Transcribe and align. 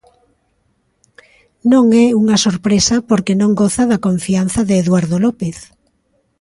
Non 1.71 1.85
é 2.05 2.05
unha 2.21 2.37
sorpresa 2.45 2.95
porque 3.09 3.33
non 3.41 3.51
goza 3.61 3.83
da 3.91 4.01
confianza 4.07 4.61
de 4.69 4.75
Eduardo 4.83 5.15
López. 5.25 5.57